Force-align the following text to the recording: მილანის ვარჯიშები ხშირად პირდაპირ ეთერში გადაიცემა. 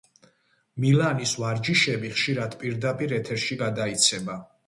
მილანის 0.85 1.33
ვარჯიშები 1.43 2.11
ხშირად 2.15 2.57
პირდაპირ 2.63 3.15
ეთერში 3.21 3.59
გადაიცემა. 3.63 4.39